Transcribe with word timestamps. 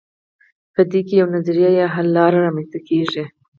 په 0.73 0.81
دې 0.91 1.01
کې 1.07 1.13
یوه 1.19 1.31
نظریه 1.35 1.71
یا 1.81 1.87
حل 1.95 2.07
لاره 2.17 2.37
رامیینځته 2.43 2.79
کیږي. 2.87 3.23